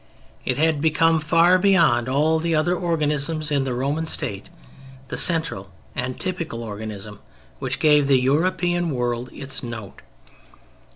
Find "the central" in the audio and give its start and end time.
5.09-5.69